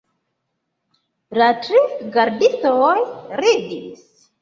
La 1.43 1.51
tri 1.69 1.83
gardistoj 2.17 2.91
ridis. 3.47 4.07